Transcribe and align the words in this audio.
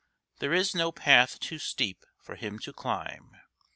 There 0.39 0.51
is 0.51 0.73
no 0.73 0.91
path 0.91 1.39
too 1.39 1.59
steep 1.59 2.05
for 2.23 2.35
him 2.35 2.57
to 2.63 2.73
climb. 2.73 3.37